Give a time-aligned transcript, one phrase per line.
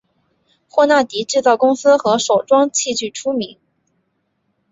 [0.67, 3.59] 霍纳迪制造公司和手装器具出名。